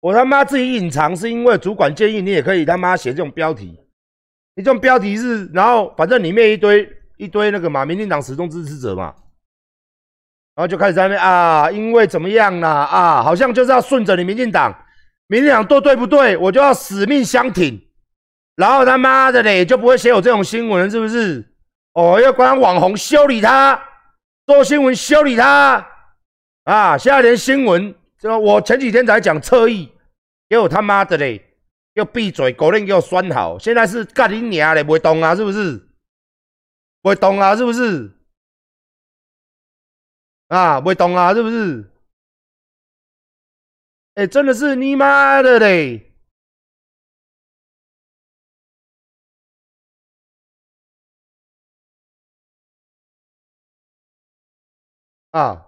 [0.00, 3.80] 我他妈自己隐藏是因为主管建议你也可以他妈写这种标题，
[4.54, 9.12] 你这种标题是，然后反正里面一堆一堆那个嘛，民进党始终支持者嘛，
[10.54, 14.72] 然后就开始在那边啊，因为怎么样啦啊，好像就是要顺着你民进党，
[15.26, 17.80] 民进党做对不对，我就要死命相挺，
[18.54, 21.44] 然后他妈的嘞就不会写有这种新闻，是不是？
[21.94, 23.82] 哦，要管网红修理他，
[24.46, 25.84] 做新闻修理他，
[26.62, 27.92] 啊，现在连新闻。
[28.18, 29.92] 这个我前几天才讲侧翼，
[30.48, 31.56] 给我他妈的嘞，
[31.94, 33.58] 又闭嘴，狗链给我拴好。
[33.58, 35.78] 现在是干你娘嘞，不会动啊，是不是？
[37.00, 38.12] 不会动啊，是不是？
[40.48, 41.90] 啊，不会动啊，是不是？
[44.14, 46.12] 哎，真的是你妈的嘞！
[55.30, 55.67] 啊。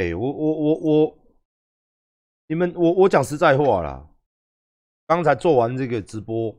[0.00, 1.18] 哎，我我我我，
[2.46, 4.02] 你们我我讲实在话啦，
[5.06, 6.56] 刚才做完这个直播，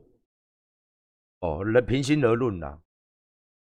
[1.40, 2.78] 哦，人平心而论啦，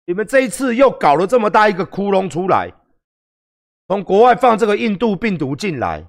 [0.07, 2.73] 你们这一次又搞了这么大一个窟窿出来，
[3.87, 6.03] 从国外放这个印度病毒进来，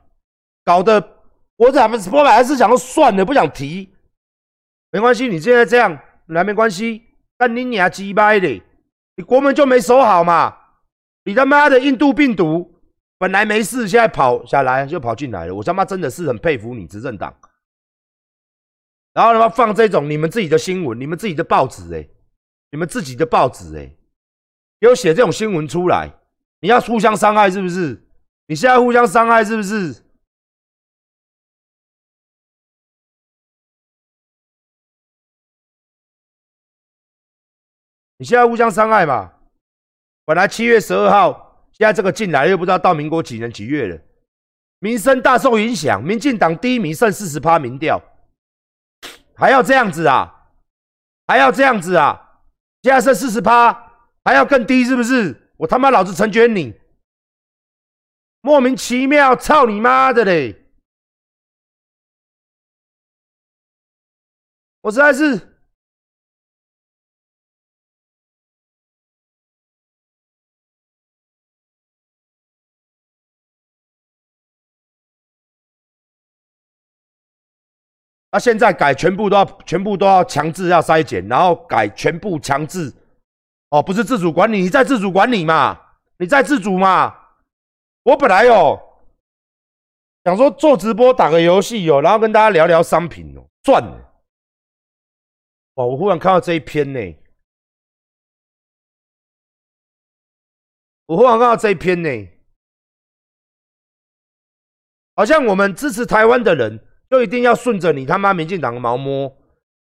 [0.65, 0.99] 搞得
[1.57, 3.93] 我怎么我本来是想说算了，不想提，
[4.93, 7.03] 没关系，你现在这样来没关系，
[7.37, 8.49] 但你娘鸡掰的，
[9.17, 10.57] 你国门就没守好嘛，
[11.25, 12.77] 你他妈的印度病毒。
[13.19, 15.55] 本来没事，现在跑下来就跑进来了。
[15.55, 17.37] 我他妈真的是很佩服你执政党。
[19.13, 22.09] 然后他妈放这种你们自己的新闻，你们自己的报纸，哎，
[22.71, 23.93] 你们自己的报纸，哎，
[24.79, 26.15] 有写这种新闻出来，
[26.61, 28.07] 你要互相伤害是不是？
[28.47, 30.05] 你现在互相伤害是不是？
[38.19, 39.33] 你现在互相伤害嘛？
[40.25, 41.48] 本来七月十二号。
[41.79, 44.01] 现在这个进来又不知道到民国几年几月了，
[44.81, 48.03] 民生大受影响，民进党第一名剩四十趴民调，
[49.37, 50.51] 还要这样子啊？
[51.29, 52.41] 还要这样子啊？
[52.83, 53.73] 现在剩四十趴，
[54.25, 55.53] 还要更低是不是？
[55.57, 56.75] 我他妈老子成全你，
[58.41, 60.65] 莫名其妙，操你妈的嘞！
[64.81, 65.58] 我实在是。
[78.39, 82.93] 现在改全部都要全部都要强制要筛检，然后改全部强制，
[83.71, 85.79] 哦，不是自主管理，你在自主管理嘛？
[86.19, 87.15] 你在自主嘛？
[88.03, 88.81] 我本来哦
[90.25, 93.83] 想说做直播打个游戏哦，然后跟大家聊聊商品哦，赚。
[95.75, 95.87] 哦。
[95.87, 97.01] 我忽然看到这一篇呢，
[101.07, 102.29] 我忽然看到这一篇呢，
[105.15, 106.88] 好像我们支持台湾的人。
[107.11, 109.35] 就一定要顺着你他妈民进党的毛摸，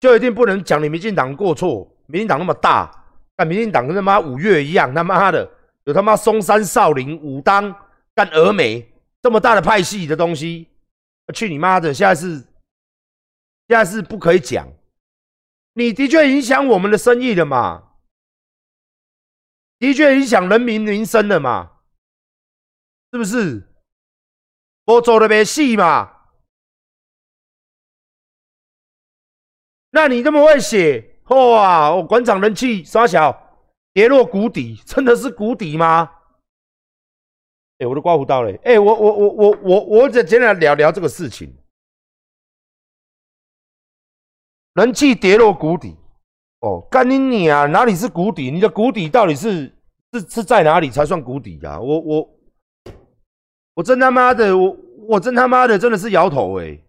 [0.00, 1.90] 就一定不能讲你民进党过错。
[2.06, 2.90] 民进党那么大，
[3.34, 5.50] 但民进党跟他妈五月一样，他妈的
[5.84, 7.74] 有他妈松山、少林、武当、
[8.14, 8.86] 干峨眉
[9.22, 10.68] 这么大的派系的东西，
[11.32, 11.94] 去你妈的！
[11.94, 12.36] 现在是
[13.68, 14.68] 现在是不可以讲，
[15.72, 17.84] 你的确影响我们的生意了嘛？
[19.78, 21.70] 的确影响人民民生了嘛？
[23.10, 23.66] 是不是？
[24.84, 26.13] 我做的没戏嘛？
[29.94, 31.94] 那你这么会写，哇！
[31.94, 33.62] 我馆长人气沙小
[33.92, 36.10] 跌落谷底，真的是谷底吗？
[37.78, 38.58] 哎，我都刮胡刀嘞！
[38.64, 41.56] 哎，我我我我我我再简单聊聊这个事情。
[44.74, 45.96] 人气跌落谷底，
[46.58, 47.66] 哦，干你你啊！
[47.66, 48.50] 哪里是谷底？
[48.50, 49.72] 你的谷底到底是
[50.12, 51.78] 是是在哪里才算谷底呀？
[51.78, 52.30] 我我
[53.74, 54.76] 我真他妈的，我
[55.06, 56.80] 我真他妈的真的是摇头哎！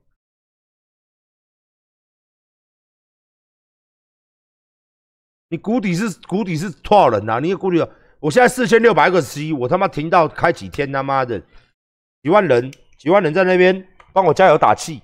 [5.50, 7.40] 你谷底是谷底是多少人呐？
[7.40, 7.88] 你谷底，
[8.20, 11.40] 我现在四千六百个 C，我他妈停到开几天他妈的
[12.24, 15.02] 几万人，几万人在那边帮我加油打气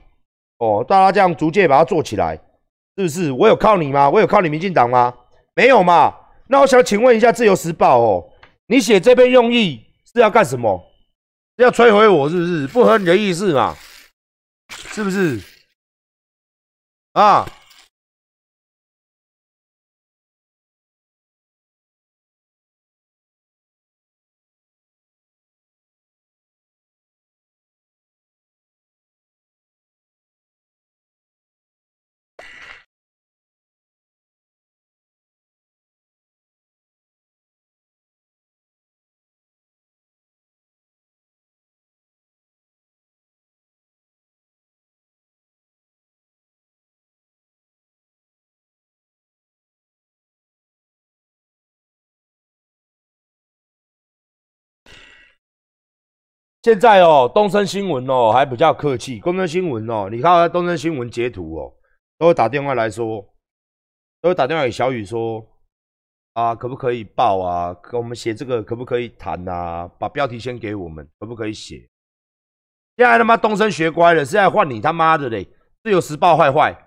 [0.58, 0.84] 哦！
[0.88, 2.36] 大家这样逐渐把它做起来，
[2.98, 3.32] 是不是？
[3.32, 4.10] 我有靠你吗？
[4.10, 5.14] 我有靠你民进党吗？
[5.54, 6.16] 没有嘛？
[6.48, 8.28] 那我想请问一下《自由时报》哦，
[8.68, 10.84] 你写这篇用意是要干什么？
[11.58, 12.68] 要摧毁我是不是？
[12.68, 13.78] 不合你的意思嘛？
[14.70, 15.40] 是不是？
[17.14, 17.46] 啊？
[56.63, 59.19] 现在哦，东森新闻哦还比较客气。
[59.19, 61.74] 东森新闻哦，你看东森新闻截图哦，
[62.19, 63.28] 都会打电话来说，
[64.22, 65.44] 都会打电话给小雨说，
[66.34, 67.74] 啊，可不可以报啊？
[67.81, 69.90] 跟我们写这个可不可以谈啊？
[69.98, 71.78] 把标题先给我们，可不可以写？
[72.96, 75.48] 现在他妈东森学乖了，现在换你他妈的嘞！
[75.84, 76.78] 自由时报坏坏，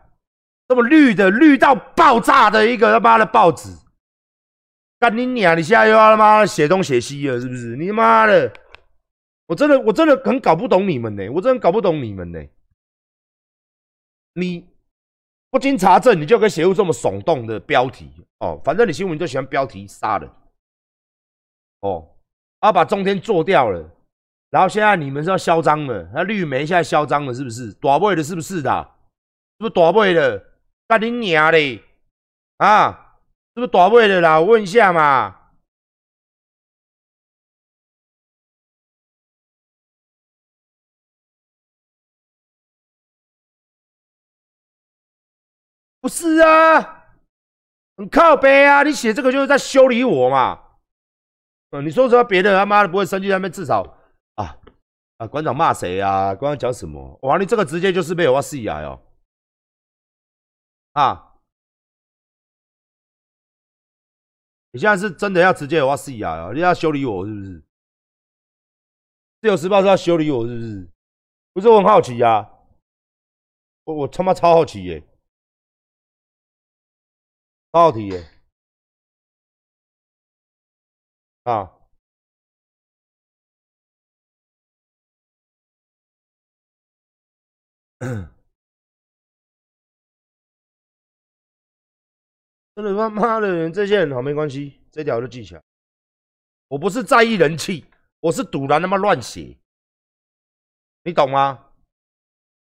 [0.69, 3.71] 这么绿的绿到爆炸的一个他妈的报纸，
[5.01, 5.59] 干你娘！
[5.59, 7.75] 你现在又要他妈写东写西了，是不是？
[7.75, 8.53] 你妈的！
[9.55, 12.45] 我真的，我真的很搞不懂你们呢，我真的搞不懂你们呢。
[14.33, 14.67] 你
[15.49, 18.11] 不经查证，你就可以写出这么耸动的标题
[18.41, 18.61] 哦。
[18.65, 20.29] 反正你新闻就喜欢标题杀人
[21.83, 22.05] 哦，
[22.59, 23.89] 啊，把中天做掉了，
[24.51, 27.73] 然后现在你们是要嚣张了，那绿媒现在嚣张了，是不是？
[27.75, 28.95] 大位的是不是的？
[29.59, 30.45] 是不是大位的？
[30.89, 31.81] 干你娘嘞！
[32.57, 33.21] 啊，
[33.55, 34.41] 是不是大位的啦？
[34.41, 35.43] 我问一下嘛。
[46.05, 47.17] 不是啊，
[47.97, 48.83] 很靠背啊！
[48.83, 50.63] 你写这个就是在修理我嘛？
[51.71, 53.81] 嗯，你说什么别的他妈的不会生气，他们至少
[54.35, 54.61] 啊
[55.17, 56.35] 啊，馆长骂谁啊？
[56.35, 57.19] 馆长讲什么？
[57.23, 59.01] 哇，你这个直接就是被我死牙哦！
[60.93, 61.37] 啊，
[64.73, 66.53] 你现在是真的要直接有我死牙哦？
[66.53, 67.65] 你要修理我是不是？
[69.41, 70.91] 自由时报是要修理我是不是？
[71.55, 72.47] 不是我很好奇呀，
[73.85, 75.03] 我我他妈超好奇耶！
[77.75, 78.25] 好题耶！
[81.43, 81.73] 啊，
[92.77, 95.63] 真的他妈的，这些人好没关系，这条就记起来。
[96.69, 97.85] 我不是在意人气，
[98.21, 99.59] 我是赌然他妈乱写，
[101.03, 101.73] 你懂吗？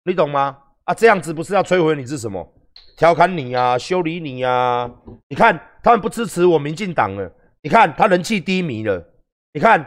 [0.02, 0.74] 你懂吗？
[0.82, 2.55] 啊，这样子不是要摧毁你是什么？
[2.96, 4.90] 调侃你呀，修理你呀！
[5.28, 7.30] 你看他们不支持我民进党了，
[7.62, 9.06] 你看他人气低迷了，
[9.52, 9.78] 你看，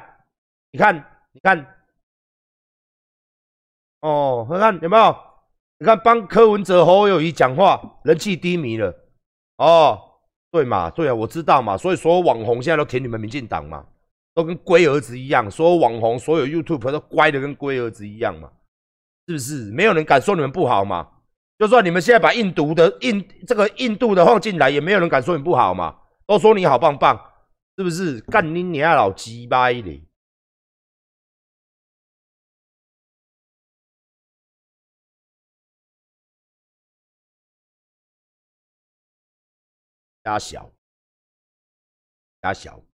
[0.71, 0.95] 你看，
[1.31, 1.65] 你看，
[4.01, 5.15] 哦，你看有没有？
[5.79, 8.93] 你看帮柯文哲、侯友谊讲话，人气低迷了。
[9.57, 9.99] 哦，
[10.51, 11.75] 对嘛，对啊，我知道嘛。
[11.75, 13.85] 所以所有网红现在都舔你们民进党嘛，
[14.35, 15.49] 都跟龟儿子一样。
[15.49, 18.51] 所有网红、所有 YouTube 都乖的跟龟儿子一样嘛，
[19.27, 19.71] 是不是？
[19.71, 21.09] 没有人敢说你们不好嘛。
[21.59, 27.17] 就算你们现在把印度的印这个印度的放进来，也没有人敢说你不好嘛，都说你好棒棒，
[27.75, 28.21] 是不是？
[28.21, 30.07] 干你娘老鸡巴的！
[40.23, 40.71] 加小，
[42.41, 42.88] 加小。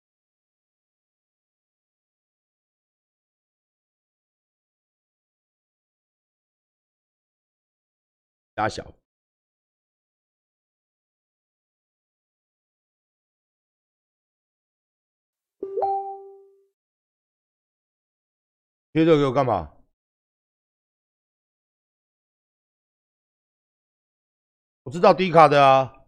[8.55, 8.83] 大小，
[18.91, 19.75] 贴这个给我干嘛？
[24.83, 26.05] 我知道低卡的啊，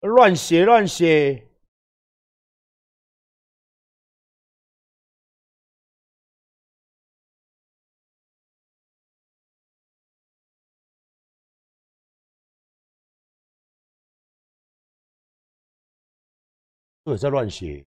[0.00, 1.45] 乱写乱写。
[17.06, 17.86] 都在乱写，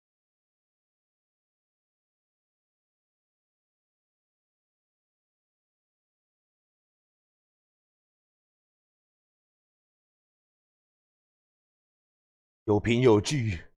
[12.63, 13.70] 有凭有据。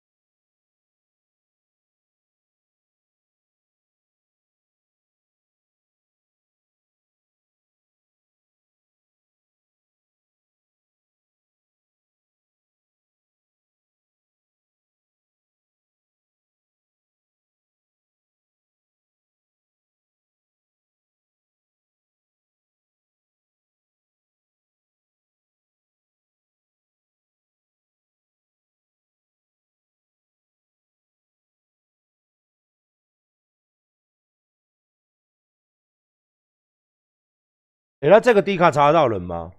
[38.02, 39.52] 哎，那这个 D 卡查得到人吗？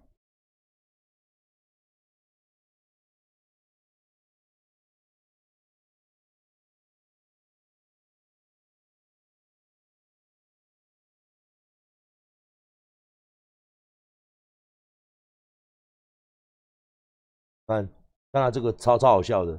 [17.67, 17.87] 看，
[18.33, 19.59] 看他这个超超好笑的，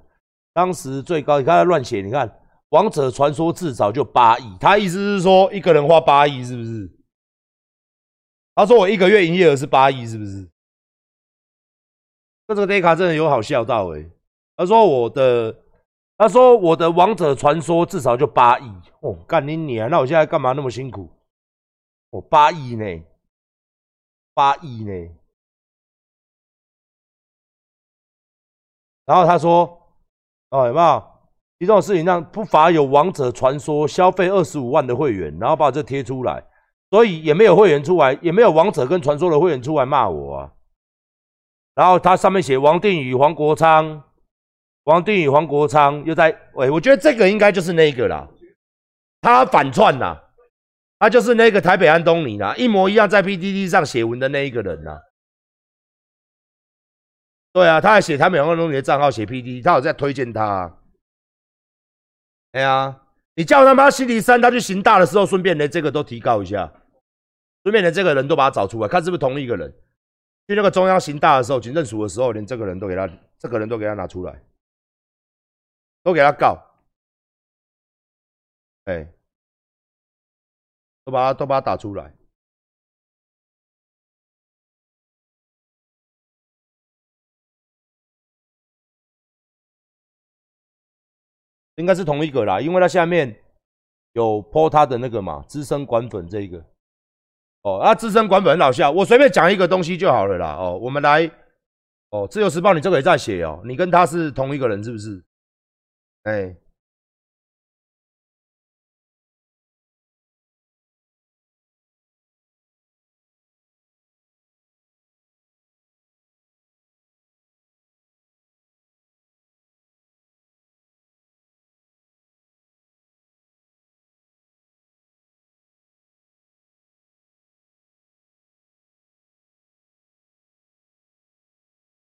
[0.54, 2.28] 当时最高，你看他乱写，你看
[2.70, 7.03] 《王者传说》至少就八亿，他意思是说一个人花八亿，是不是？
[8.56, 10.50] 他说我一个月营业额是八亿，是不是？
[12.48, 14.06] 那这个 d 卡真的有好笑到哎！
[14.56, 15.56] 他说我的，
[16.18, 18.70] 他说我的《王者传说》至少就八亿
[19.02, 19.88] 哦，干你你啊！
[19.90, 21.10] 那我现在干嘛那么辛苦？
[22.10, 23.04] 我八亿呢？
[24.34, 24.92] 八亿呢？
[29.06, 29.80] 然后他说。
[30.50, 31.04] 哦，有没有？
[31.58, 36.46] 这种事情让不乏有王者传说消费二十五万的会员，然后把这贴出来，
[36.94, 40.52] 所以也没有会员出来，也没有王者跟传说的会员出来骂我啊。
[41.74, 44.04] 然后他上面写王定宇、黄国昌，
[44.84, 48.30] 王定宇、黄国昌又在，喂，我觉得这个应该就是那个啦，
[49.22, 50.16] 他反串呐，
[51.00, 55.00] 他就是那个台北安东尼啦，一模一样在 PDD 上写文的那一个人呐。
[57.54, 60.78] 对啊，他还写台北安东尼的账号写 PDD，他有在推荐他。
[62.52, 63.02] 哎呀，
[63.34, 66.72] 你叫他妈星期三他去行大的时候，顺便连这个都提高一下，
[67.64, 69.74] 顺便连这个人都把他找出来，看是不是同一个人。
[70.48, 74.44] 去那个中央行大的时候，警政署的时候，连这个人都给他，这个人都给他拿出来，
[76.04, 76.62] 都给他告。
[78.84, 79.08] 哎，
[81.06, 82.14] 都把他都把他打出来。
[91.76, 93.42] 应该是同一个啦，因为他下面
[94.12, 96.73] 有泼他的那个嘛，资深管粉这一个。
[97.64, 100.56] 哦，啊，资深管本很好笑，我随便讲一个东西就好了啦。
[100.60, 101.30] 哦，我们来，
[102.12, 105.24] 哦，自由时报你这个也在写哦，你跟他是同一个人是不是？
[106.24, 106.56] 哎。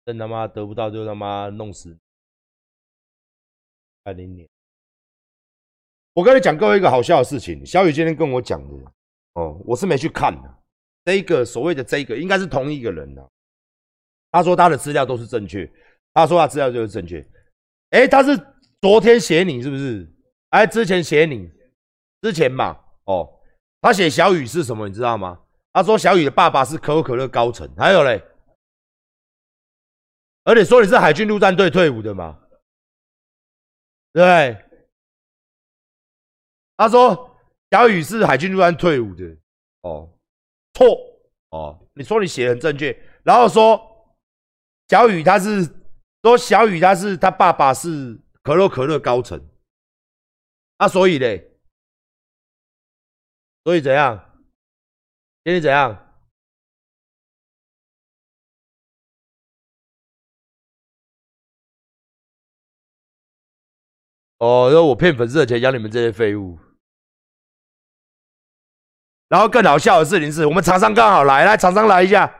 [0.06, 1.98] 真他妈得不到就他妈弄死！
[4.04, 4.48] 二零年，
[6.14, 8.92] 我跟你讲各位一个好笑的事情，小雨今天跟我讲的
[9.34, 10.56] 哦，我是没去看的。
[11.04, 13.32] 这一个所谓的这一个应该是同一个人的，
[14.32, 15.68] 他说他的资料都是正确，
[16.14, 17.28] 他说他资料就是正确。
[17.90, 18.38] 哎，他是
[18.82, 20.08] 昨天写你是不是？
[20.50, 21.50] 哎，之前写你
[22.22, 23.28] 之前嘛，哦，
[23.82, 25.42] 他写小雨是什么你知道吗？
[25.74, 28.24] 他说小雨的爸爸是可口可乐高层，还有嘞。
[30.46, 32.40] 而且说你是海军陆战队退伍的嘛？
[34.14, 34.64] 对。
[36.78, 37.38] 他说
[37.72, 39.26] 小雨是海军陆战退伍的。
[39.82, 40.10] 哦，
[40.74, 40.98] 错。
[41.50, 42.96] 哦，你说你写的很正确。
[43.24, 44.16] 然后说
[44.88, 45.66] 小雨他是
[46.22, 49.44] 说小雨他是他爸爸是可口可乐高层。
[50.78, 51.58] 啊，所以嘞，
[53.64, 54.18] 所以怎样？
[55.44, 56.05] 今天怎样？
[64.40, 66.58] 哦，然后我骗粉丝的钱养你们这些废物。
[69.28, 72.32] 然后更好笑的事情是，我们厂商刚好来，来厂商来一下。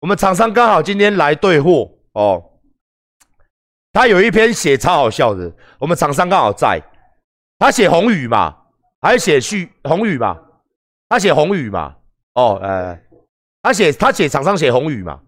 [0.00, 2.60] 我们厂商刚好今天来对货哦。
[3.92, 6.80] 他有一篇写超好笑的，我们厂商刚好在。
[7.58, 8.56] 他写红雨嘛，
[9.00, 10.40] 还写旭红雨嘛？
[11.08, 11.96] 他写红雨嘛？
[12.34, 13.02] 哦，哎，
[13.62, 15.20] 他写他写厂商写红雨嘛？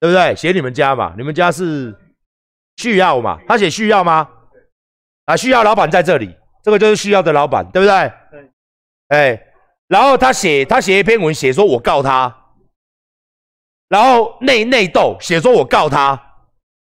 [0.00, 0.34] 对不对？
[0.34, 1.14] 写你们家嘛？
[1.16, 1.96] 你们家是
[2.76, 3.38] 旭耀嘛？
[3.46, 4.28] 他写旭耀吗？
[5.28, 8.12] 啊，需要老板在这里，这个就是需要的老板，对不对？
[8.30, 8.50] 对。
[9.08, 9.42] 哎，
[9.88, 12.34] 然后他写，他写一篇文，写说我告他，
[13.88, 16.18] 然后内内斗，写说我告他。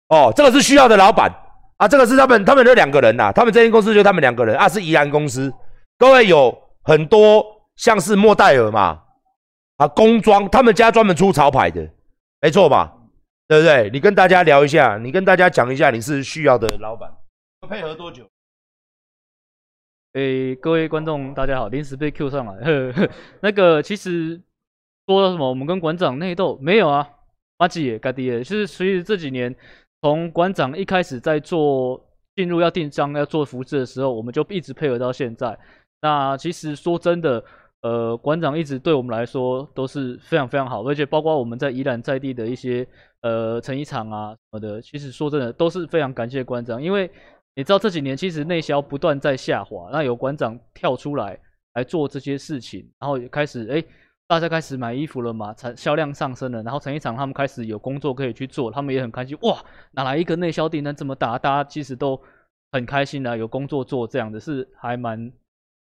[0.10, 1.32] 哦，这个是需要的老板
[1.78, 5.52] 啊，这个是他们，他们这两个人呐，他们这间公司就他们两个人啊，是宜兰公司。
[5.98, 7.46] 各位有很多
[7.78, 9.02] 像是莫代尔嘛，
[9.78, 11.90] 啊，工装，他们家专门出潮牌的，
[12.42, 12.94] 没错吧？
[13.48, 13.90] 对不对？
[13.92, 17.10] 你跟大家聊一下，你跟大家讲一下，你是需要的老板，
[17.70, 18.24] 配合多久？
[20.14, 21.70] 诶，各位观众，大家好！
[21.70, 22.94] 临时被 Q 上来，
[23.42, 24.40] 那个其实
[25.08, 27.10] 说什么，我们跟馆长内斗没有啊？
[27.58, 29.56] 阿吉盖迪，就是其实这几年，
[30.04, 32.00] 从馆长一开始在做
[32.36, 35.58] 进入要订章要做服饰的时候，我们就一直配合到现在。
[36.04, 37.44] 那其实说真的，
[37.82, 42.88] 呃，馆长一直对我们来说都是非常非常好，而且包括我们在宜兰在地的一些
[43.22, 47.10] 呃成衣厂啊什么的，其实说真的都是非常感谢馆长，因为。
[47.56, 51.40] 你知道这几年其实内销不断在下滑，那有馆长跳出来
[51.76, 53.84] 来做这些事情，然后也开始哎，
[54.28, 59.38] 大家开始买衣服了嘛，产销量上升了，然后成衣厂他们开始有工作可以去做，他们也很开心。
[59.42, 61.38] 哇，哪来一个内销订单这么大？
[61.38, 62.20] 大家其实都
[62.72, 65.32] 很开心的，有工作做，这样的是还蛮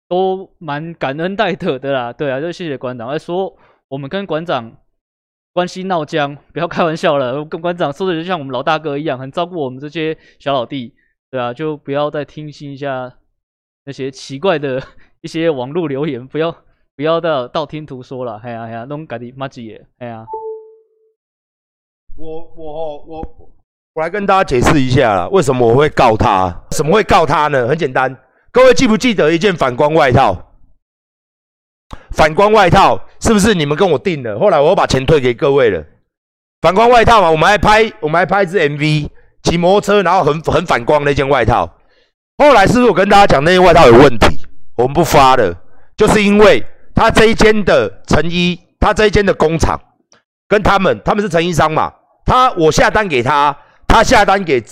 [0.07, 2.13] 都蛮感恩戴德的啦。
[2.13, 3.17] 对啊，就谢谢馆长。
[3.17, 3.57] 说
[3.88, 4.72] 我们跟馆长
[5.51, 7.43] 关系闹僵，不要开玩笑了。
[7.43, 10.93] 跟馆长说的就像我们老大哥一样，很照顾我们这些小老弟。
[11.32, 13.17] 对啊，就不要再听信一下
[13.86, 14.82] 那些奇怪的
[15.22, 16.55] 一些网络留言，不要。
[16.98, 20.25] 不要道道听途说了，哎呀哎呀，弄家己妈子耶，哎呀。
[22.15, 23.51] 我我我
[23.96, 26.63] 我来跟大家解释一下啦，为什么我会告他？
[26.72, 27.67] 怎么会告他呢？
[27.67, 28.17] 很简单，
[28.50, 30.53] 各位记不记得一件反光外套？
[32.12, 34.39] 反光外套是不是你们跟我订的？
[34.39, 35.86] 后来我把钱退给各位了。
[36.62, 39.10] 反光外套嘛，我们还拍我们还拍一支 MV，
[39.46, 41.66] 骑摩托车然后很很反光那件外套。
[42.38, 44.46] 后来是不是我跟大家讲那件外套有问题？
[44.75, 45.56] 我们不发了，
[45.96, 46.66] 就是因为。
[46.98, 49.78] 他这一间的成衣，他这一间的工厂，
[50.48, 51.92] 跟他们，他们是成衣商嘛？
[52.25, 53.54] 他我下单给他，
[53.86, 54.64] 他下单给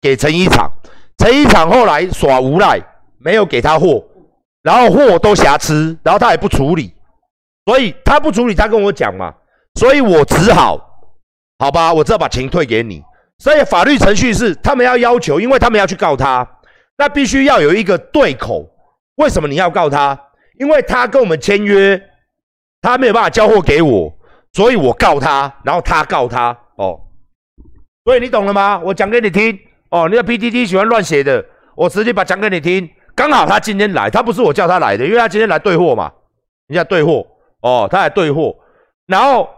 [0.00, 0.72] 给成衣厂，
[1.18, 2.80] 成衣厂后来耍无赖，
[3.18, 4.02] 没有给他货，
[4.62, 6.94] 然后货都瑕疵，然后他也不处理，
[7.66, 9.34] 所以他不处理，他跟我讲嘛，
[9.74, 10.80] 所以我只好，
[11.58, 13.02] 好吧，我只好把钱退给你。
[13.38, 16.46] 所以法律程序是他们要要求，因为他们要去告他，
[16.96, 18.68] 那必须要有一个对口。
[19.16, 20.18] 为什么你要告他？
[20.58, 22.00] 因为他跟我们签约，
[22.80, 24.12] 他没有办法交货给我，
[24.52, 26.98] 所以我告他，然后他告他哦。
[28.04, 28.80] 所以你懂了吗？
[28.82, 29.58] 我讲给你听
[29.90, 30.08] 哦。
[30.08, 31.44] 你的 PTT 喜欢乱写的，
[31.74, 32.88] 我直接把讲给你听。
[33.14, 36.12] 刚好他今天来，他不是我叫他来的，因为他今天来兑货嘛，
[36.68, 37.26] 人家兑货
[37.62, 38.54] 哦，他来兑货，
[39.06, 39.48] 然后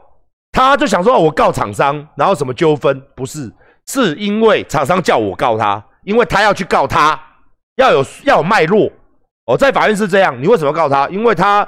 [0.52, 3.02] 他就想说，我告厂商，然后什么纠纷？
[3.16, 3.52] 不是，
[3.88, 7.20] 是因为厂商叫我告他，因为他要去告他，
[7.74, 8.88] 要有要有脉络。
[9.46, 11.08] 哦，在法院是这样，你为什么告他？
[11.08, 11.66] 因为他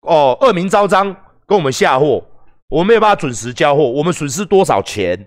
[0.00, 1.06] 哦恶名昭彰，
[1.46, 2.20] 跟我们下货，
[2.68, 5.26] 我们没有办法准时交货，我们损失多少钱？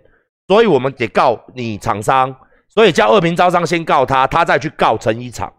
[0.50, 2.36] 所以我们得告你厂商，
[2.67, 5.52] 所以叫恶名昭彰先告他，他再去告成衣厂。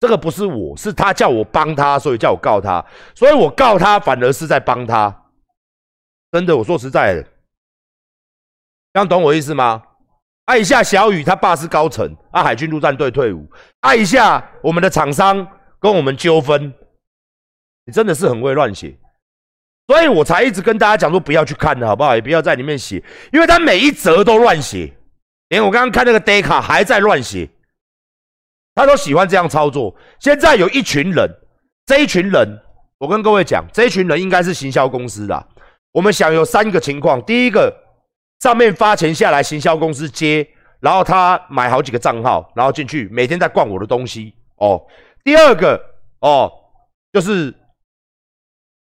[0.00, 5.24] 这个不是我，是他叫我帮他，所以叫我告他，所以我告他反而是在帮他。
[6.32, 7.22] 真的，我说实在的，
[8.94, 9.82] 这样懂我意思吗？
[10.46, 13.48] 爱一下小雨，他爸是高层，啊，海军陆战队退伍，
[13.80, 15.46] 爱一下我们的厂商。
[15.78, 16.72] 跟我们纠纷，
[17.84, 18.96] 你真的是很会乱写，
[19.86, 22.14] 所以我才一直跟大家讲说不要去看的好不好？
[22.14, 24.90] 也不要在里面写，因为他每一则都乱写，
[25.50, 27.48] 连我刚刚看那个 d a t a 还在乱写，
[28.74, 29.94] 他都喜欢这样操作。
[30.18, 31.30] 现在有一群人，
[31.84, 32.58] 这一群人，
[32.98, 35.48] 我跟各位讲，这一群人应该是行销公司的。
[35.92, 37.72] 我们想有三个情况：第一个，
[38.40, 40.46] 上面发钱下来，行销公司接，
[40.80, 44.80] 然后他买好几个账号，然后进去每天在逛我的东西哦。
[45.24, 45.80] 第二个
[46.20, 46.52] 哦，
[47.12, 47.52] 就是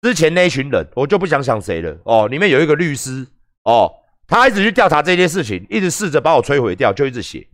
[0.03, 2.29] 之前那一群人，我就不想想谁了哦。
[2.29, 3.27] 里面有一个律师
[3.65, 3.93] 哦，
[4.27, 7.47] 他一直去调查这件事情，一直试着把我摧毁掉，就一直写。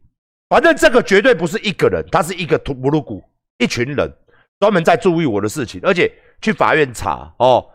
[0.49, 3.25] 反正这个绝对不是一个人，他是一个图布鲁古，
[3.59, 4.13] 一群人
[4.61, 7.67] 专门在注意我的事情，而且去法院查哦。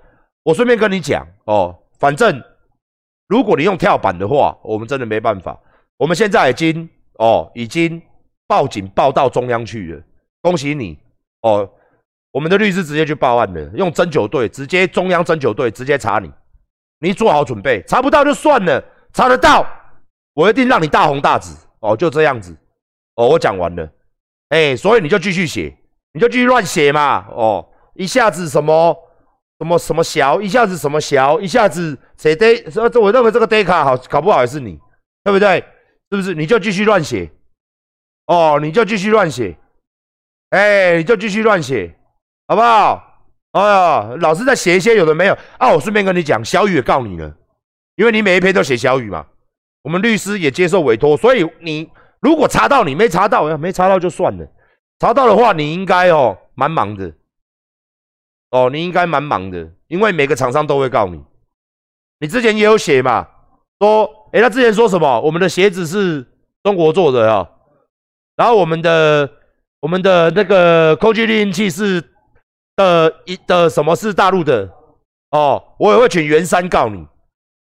[0.43, 2.41] 我顺便跟你讲哦，反正
[3.31, 5.57] 如果你用跳板的话，我们真的没办法。
[5.95, 8.01] 我们现在已经哦，已经
[8.45, 10.01] 报警报到中央去了。
[10.41, 10.99] 恭喜你
[11.43, 11.69] 哦！
[12.33, 16.29] 我们的律师直接去报案了，用侦九队直接中央侦九队直接查你。
[16.99, 19.65] 你做好准备，查不到就算了，查得到，
[20.33, 21.95] 我一定让你大红大紫哦！
[21.95, 22.53] 就这样子
[23.15, 23.89] 哦，我讲完了。
[24.49, 25.73] 哎，所以你就继续写，
[26.11, 27.65] 你就继续乱写嘛哦！
[27.93, 28.93] 一下子什么
[29.61, 32.89] 什么什么小，一下子什么小，一下子谁 day？
[32.89, 34.79] 这我认为这个 day 卡好，搞不好也是你，
[35.23, 35.63] 对不对？
[36.09, 36.33] 是不是？
[36.33, 37.29] 你就继续乱写
[38.25, 39.55] 哦，你就继续乱写。
[40.49, 41.95] 哎，你就继续乱写，
[42.47, 43.07] 好不好？
[43.51, 45.69] 哎呀，老师在写一些有的没有啊！
[45.69, 47.31] 我顺便跟你讲，小雨也告你了，
[47.97, 49.27] 因为你每一篇都写小雨嘛。
[49.83, 51.87] 我们律师也接受委托，所以你
[52.19, 54.47] 如果查到你没查到，没查到就算了。
[54.97, 57.13] 查到的话，你应该哦蛮忙的，
[58.51, 61.21] 哦你应该蛮忙的，因为每个厂商都会告你。
[62.19, 63.27] 你之前也有写嘛，
[63.79, 65.19] 说哎他之前说什么？
[65.21, 66.25] 我们的鞋子是
[66.63, 67.49] 中国做的啊，
[68.35, 69.29] 然后我们的。
[69.81, 71.99] 我们的那个空气滤音器是
[72.75, 74.69] 的一的什么是大陆的
[75.31, 77.03] 哦，我也会请袁山告你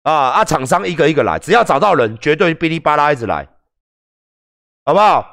[0.04, 0.44] 啊啊！
[0.44, 3.48] 厂商一个一个来，只要找到人，绝对哔哩吧啦一直来，
[4.84, 5.26] 好不好？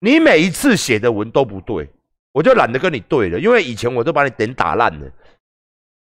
[0.00, 1.88] 你每一次写的文都不对，
[2.36, 5.10] 我就懒得跟你对了，因为以前我都把你点打烂了，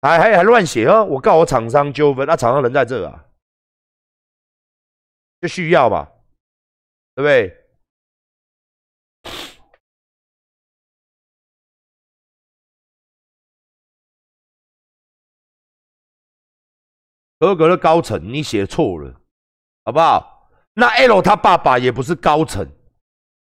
[0.02, 1.04] 还还还乱写哦！
[1.04, 3.24] 我告我厂商纠纷，那厂商人在这啊，
[5.40, 6.10] 就需要吧，
[7.14, 7.60] 对不对？
[17.38, 19.20] 合格的高层你写错了，
[19.84, 20.50] 好不好？
[20.72, 22.68] 那 L 他爸爸也不是高层，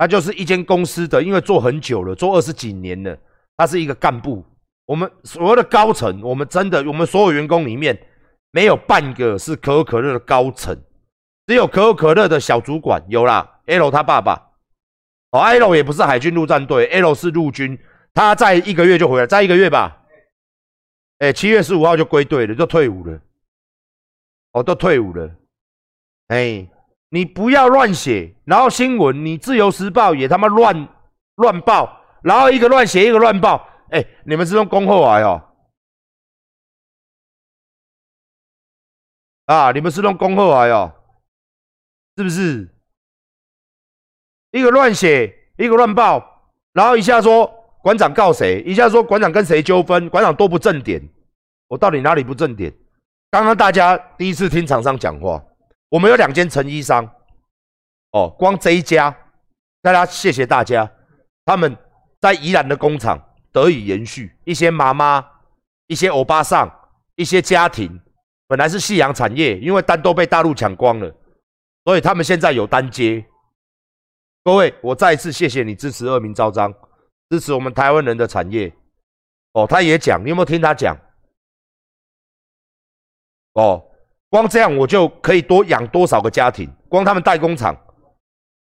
[0.03, 3.17] 他就是一间公司的，因为做很久了，做二十几年了，
[3.57, 4.45] 他是一个干部。
[4.85, 7.97] 我们所有的高层，我们真的，我们所有员工里面
[8.51, 10.77] 没有半个是可口可乐的高层，
[11.47, 13.61] 只有可口可乐的小主管有啦。
[13.67, 14.51] L 他爸爸，
[15.31, 17.79] 哦，L 也不是海军陆战队，L 是陆军，
[18.13, 20.03] 他在一个月就回来，在一个月吧，
[21.21, 23.21] 哎，七月十五号就归队了，就退伍了。
[24.51, 25.31] 哦，都退伍了，
[26.27, 26.69] 哎，
[27.15, 30.89] 你不要乱写，然后新闻你自由时报也他妈乱
[31.35, 35.43] 乱报，然后一个乱写一个乱报，哎，你们是用恭贺来哦，
[39.45, 40.91] 啊，你们是用恭贺来哦，
[42.17, 42.67] 是不是？
[44.53, 47.47] 一个乱写，一个乱报，然后一下说
[47.83, 51.07] 馆长告谁，一下说馆长跟谁纠纷，馆长多不正点，
[51.69, 52.73] 我到底哪里不正点？
[53.31, 55.45] 刚刚大家第一次听厂商讲话，
[55.93, 57.05] 我们有两间成衣商，
[58.13, 59.15] 哦，光这一家，
[59.83, 60.91] 大家谢谢大家，
[61.45, 61.77] 他们
[62.19, 65.23] 在宜兰的工厂得以延续，一些妈妈、
[65.89, 66.67] 一些欧巴桑、
[67.17, 68.01] 一些家庭，
[68.49, 71.15] 本来是夕阳产业，因为单都被大陆抢光了，
[71.85, 73.23] 所以他们现在有单接。
[74.45, 76.73] 各位，我再一次谢谢你支持恶名昭彰，
[77.29, 78.75] 支持我们台湾人的产业。
[79.53, 80.97] 哦，他也讲，你有没有听他讲？
[83.53, 83.92] 哦，
[84.33, 86.67] 光这样我就可以多养多少个家庭？
[86.89, 87.77] 光他们代工厂，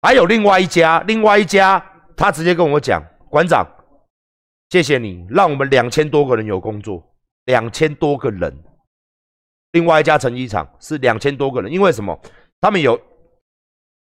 [0.03, 1.83] 还有另外一家，另外一家
[2.15, 3.67] 他直接跟我讲，馆长，
[4.69, 7.03] 谢谢你让我们两千多个人有工作，
[7.47, 8.55] 两千多个人。
[9.73, 12.21] 另外一家成衣厂是两千多个人，因为什么？
[12.61, 13.01] 他们有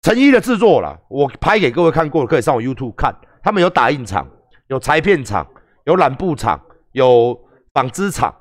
[0.03, 3.15] 成衣的制作了，我拍给各位看过，可以上我 YouTube 看。
[3.41, 4.29] 他们有打印厂，
[4.67, 5.47] 有裁片厂，
[5.85, 7.41] 有染布厂，有
[7.73, 8.35] 纺织厂。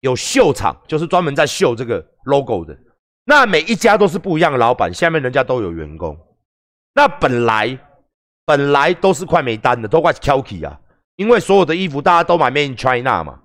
[0.00, 2.76] 有绣厂，就是专门在绣这个 logo 的。
[3.24, 6.18] 那每一家都是不一样的老板，下面人家都有员工。
[6.94, 7.78] 那本来
[8.44, 10.78] 本来都是快没单的，都快 k i 啊！
[11.16, 13.40] 因为所有的衣服大家都买 Made in China 嘛。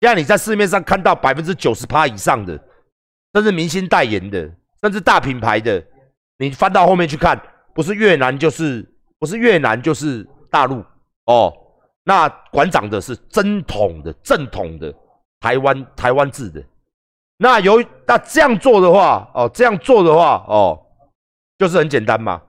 [0.00, 2.58] 现在你在市面上看到百分之九十趴以上的，
[3.34, 4.50] 甚至明星代言的，
[4.82, 5.82] 甚至大品牌的，
[6.38, 7.40] 你翻到后面去看，
[7.74, 8.86] 不是越南就是
[9.18, 10.84] 不是越南就是大陆
[11.26, 11.52] 哦。
[12.04, 14.94] 那馆长的是正统的正统的。
[15.40, 16.62] 台湾台湾制的，
[17.42, 20.78] 那有那这样做的话，哦，这样做的话，哦，
[21.58, 22.40] 就是很简单嘛。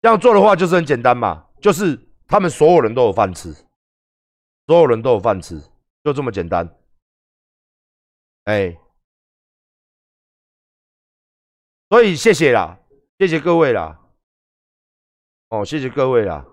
[0.00, 3.52] 这样做的话就是很简单嘛，就是他们所有人都有饭吃，
[4.66, 5.60] 所有人都有饭吃，
[6.02, 6.74] 就这么简单。
[8.44, 8.74] 哎，
[11.90, 12.80] 所以谢谢啦，
[13.18, 14.00] 谢谢各位啦，
[15.50, 16.46] 哦，谢谢各位啦。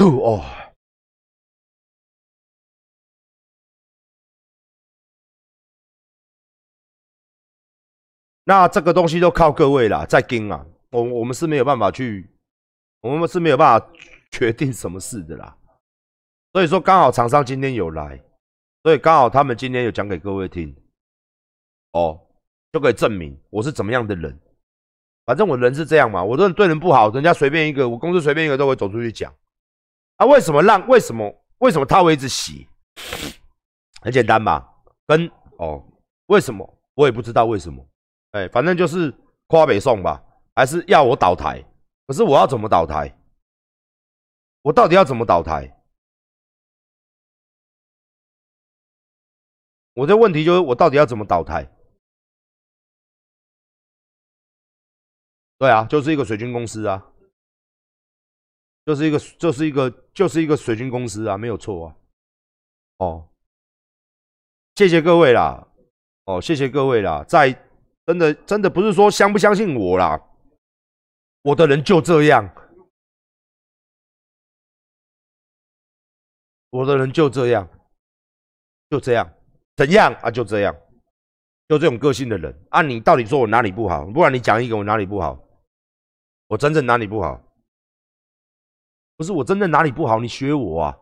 [0.00, 0.42] 哦，
[8.44, 12.28] 那这个东西都靠各位啦，在跟啊，我我们是没有办法去，
[13.00, 13.86] 我们是没有办法
[14.30, 15.56] 决定什么事的啦。
[16.52, 18.20] 所以说，刚好厂商今天有来，
[18.82, 20.74] 所以刚好他们今天有讲给各位听，
[21.92, 22.20] 哦，
[22.72, 24.36] 就可以证明我是怎么样的人。
[25.26, 29.32] 反正我人是这样嘛，我这对人不好，人家随便一个，我公司随便一个都会走出去讲。
[30.16, 30.88] 啊，为什么让？
[30.88, 31.32] 为什么？
[31.58, 32.66] 为什么他会一直洗？
[34.00, 34.66] 很简单吧，
[35.06, 35.86] 跟哦，
[36.26, 36.78] 为什么？
[36.94, 37.86] 我也不知道为什么。
[38.32, 39.12] 哎，反正就是
[39.46, 40.22] 夸北宋吧，
[40.54, 41.64] 还是要我倒台？
[42.06, 43.16] 可是我要怎么倒台？
[44.62, 45.76] 我到底要怎么倒台？
[49.94, 51.68] 我的问题就是我到底要怎么倒台？
[55.58, 57.06] 对啊，就是一个水军公司啊。
[58.86, 61.96] 就是一个，就是一个，就是一个水军公司啊，没有错啊。
[62.96, 63.28] 哦，
[64.74, 65.68] 谢谢各位啦，
[66.24, 67.52] 哦，谢谢各位啦，在
[68.10, 70.20] 真的真的不是说相不相信我啦，
[71.42, 72.44] 我的人就这样，
[76.70, 77.68] 我的人就这样，
[78.90, 79.32] 就这样，
[79.76, 80.28] 怎样啊？
[80.28, 80.74] 就这样，
[81.68, 84.04] 就这种个性的人啊，你到底说我哪里不好？
[84.06, 85.38] 不然你讲一个我哪里不好？
[86.48, 87.40] 我真正哪里不好？
[89.16, 90.98] 不是我真正哪里不好，你学我啊。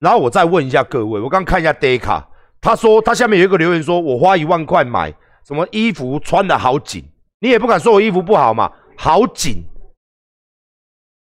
[0.00, 2.28] 然后我再问一下各位，我刚看一下 d a 卡，
[2.60, 5.14] 他说他下面有一个留言说，我花一万块买
[5.50, 7.02] 什么衣服穿的好紧，
[7.40, 9.64] 你也不敢说我衣服不好嘛，好紧。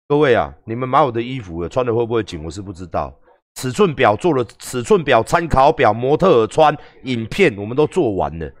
[0.08, 2.42] 各位啊，你们买我的衣服穿的会不会紧？
[2.42, 3.16] 我是不知道，
[3.54, 8.52] 尺寸表做了，尺寸表参考表，模特穿影片我们都做完了。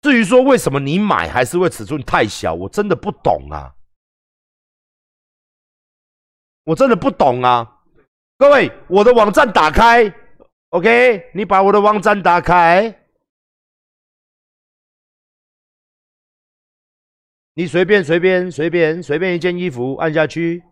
[0.00, 3.72] 至于说为什么你买还是会尺寸太小，我真的不懂啊。
[6.64, 7.78] 我真的不懂啊，
[8.38, 10.12] 各位，我的网站打开
[10.70, 13.01] ，OK，你把我的网站打开，
[17.54, 20.62] 你随便随便随便随便一件衣服按下去，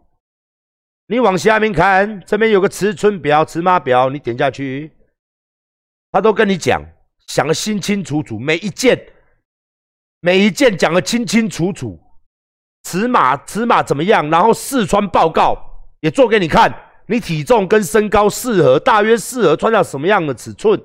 [1.09, 4.91] 你往下面看，这边有个尺寸表、尺码表，你点下去，
[6.11, 6.83] 他都跟你讲，
[7.27, 8.99] 想的清清楚楚，每一件
[10.21, 11.99] 每一件讲的清清楚楚。
[12.85, 14.31] 尺码尺码怎么样？
[14.31, 15.55] 然后试穿报告
[16.01, 16.75] 也做给你看，
[17.09, 20.81] 你体重跟身高适合，大约适合穿到什么样的尺寸？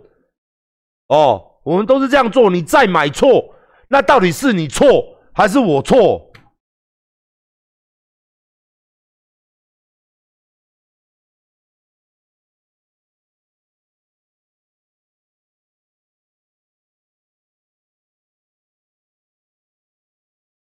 [1.07, 2.49] 哦，我们都是这样做。
[2.49, 3.55] 你再买错，
[3.87, 6.31] 那到底是你错还是我错？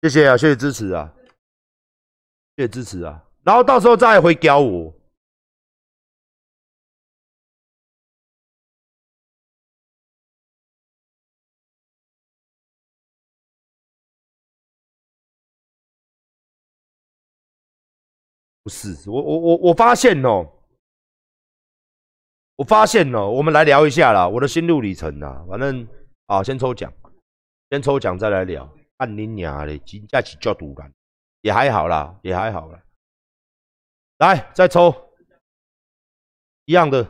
[0.01, 1.13] 谢谢啊，谢谢支持啊！
[2.55, 4.98] 谢谢支持啊，然后到时候再回教我。
[18.69, 20.47] 是，我我我我发现哦，
[22.55, 25.87] 我发现哦，我们来聊一下啦，我的心路历程啊，反正
[26.27, 26.93] 啊，先抽奖，
[27.71, 28.71] 先抽奖再来聊。
[28.97, 30.93] 按你娘的，真正是叫突然。
[31.41, 32.83] 也还好啦，也还好啦。
[34.17, 34.93] 来，再抽
[36.65, 37.07] 一样的。